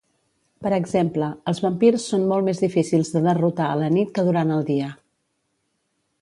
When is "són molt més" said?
2.13-2.63